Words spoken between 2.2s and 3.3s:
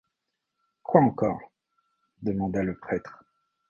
demanda le prêtre.